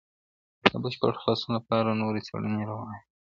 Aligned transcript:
د 0.71 0.73
بشپړ 0.83 1.11
خلاصون 1.21 1.51
لپاره 1.57 1.99
نورې 2.01 2.21
څېړنې 2.27 2.63
روانې 2.69 2.99
دي. 3.03 3.09